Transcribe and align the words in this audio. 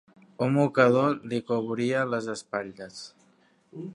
Un 0.45 0.53
mocador 0.53 1.19
li 1.33 1.41
cobria 1.51 2.01
les 2.15 2.31
espatlles. 2.35 3.01